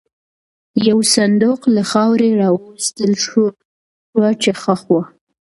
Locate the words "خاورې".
1.91-2.29